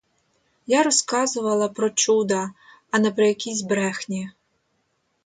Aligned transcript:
Я 0.65 0.83
розказувала 0.83 1.69
про 1.69 1.89
чуда, 1.89 2.51
а 2.91 2.99
не 2.99 3.11
про 3.11 3.25
якісь 3.25 3.61
брехні. 3.61 4.29